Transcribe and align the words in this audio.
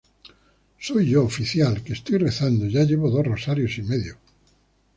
soy 0.79 1.11
yo, 1.11 1.23
oficial, 1.25 1.83
que 1.83 1.93
estoy 1.93 2.17
rezando. 2.17 2.65
ya 2.65 2.81
llevo 2.85 3.11
dos 3.11 3.23
rosarios 3.23 3.77
y 3.77 3.83
medio. 3.83 4.17